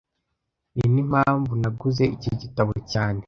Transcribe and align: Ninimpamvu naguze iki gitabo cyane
Ninimpamvu 0.77 1.51
naguze 1.61 2.03
iki 2.15 2.31
gitabo 2.41 2.73
cyane 2.91 3.19